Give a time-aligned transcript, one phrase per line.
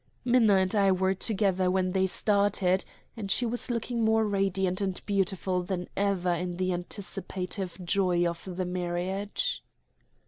[0.25, 4.99] Minna and I were together when they started, and she was looking more radiant and
[5.05, 9.63] beautiful than ever in the anticipative joy of the marriage.